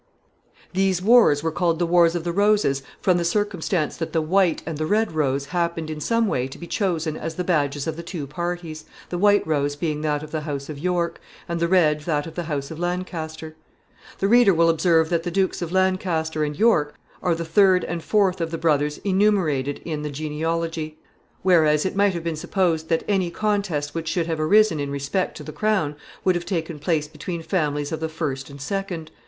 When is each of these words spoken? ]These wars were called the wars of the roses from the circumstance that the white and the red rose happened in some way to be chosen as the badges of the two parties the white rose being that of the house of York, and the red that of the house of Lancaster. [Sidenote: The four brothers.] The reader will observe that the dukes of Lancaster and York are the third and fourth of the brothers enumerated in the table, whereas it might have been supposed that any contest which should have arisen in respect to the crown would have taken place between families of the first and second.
]These 0.73 0.99
wars 0.99 1.43
were 1.43 1.51
called 1.51 1.77
the 1.77 1.85
wars 1.85 2.15
of 2.15 2.23
the 2.23 2.31
roses 2.31 2.81
from 3.01 3.17
the 3.19 3.23
circumstance 3.23 3.95
that 3.97 4.13
the 4.13 4.21
white 4.23 4.63
and 4.65 4.79
the 4.79 4.87
red 4.87 5.11
rose 5.11 5.45
happened 5.53 5.91
in 5.91 5.99
some 6.01 6.25
way 6.27 6.47
to 6.47 6.57
be 6.57 6.65
chosen 6.65 7.15
as 7.15 7.35
the 7.35 7.43
badges 7.43 7.85
of 7.85 7.97
the 7.97 8.01
two 8.01 8.25
parties 8.25 8.85
the 9.09 9.19
white 9.19 9.45
rose 9.45 9.75
being 9.75 10.01
that 10.01 10.23
of 10.23 10.31
the 10.31 10.41
house 10.41 10.69
of 10.69 10.79
York, 10.79 11.21
and 11.47 11.59
the 11.59 11.67
red 11.67 11.99
that 12.01 12.25
of 12.25 12.33
the 12.33 12.45
house 12.49 12.71
of 12.71 12.79
Lancaster. 12.79 13.49
[Sidenote: 13.49 13.57
The 13.61 13.77
four 13.77 13.85
brothers.] 14.17 14.19
The 14.21 14.27
reader 14.29 14.53
will 14.55 14.69
observe 14.69 15.09
that 15.09 15.21
the 15.21 15.29
dukes 15.29 15.61
of 15.61 15.71
Lancaster 15.71 16.43
and 16.43 16.57
York 16.57 16.95
are 17.21 17.35
the 17.35 17.45
third 17.45 17.83
and 17.83 18.01
fourth 18.03 18.41
of 18.41 18.49
the 18.49 18.57
brothers 18.57 18.97
enumerated 19.03 19.81
in 19.85 20.01
the 20.01 20.09
table, 20.09 20.95
whereas 21.43 21.85
it 21.85 21.95
might 21.95 22.15
have 22.15 22.23
been 22.23 22.35
supposed 22.35 22.89
that 22.89 23.03
any 23.07 23.29
contest 23.29 23.93
which 23.93 24.07
should 24.07 24.25
have 24.25 24.39
arisen 24.39 24.79
in 24.79 24.89
respect 24.89 25.37
to 25.37 25.43
the 25.43 25.53
crown 25.53 25.95
would 26.23 26.33
have 26.33 26.47
taken 26.47 26.79
place 26.79 27.07
between 27.07 27.43
families 27.43 27.91
of 27.91 27.99
the 27.99 28.09
first 28.09 28.49
and 28.49 28.59
second. 28.59 29.11